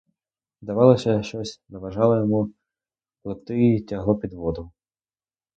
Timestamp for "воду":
4.33-4.71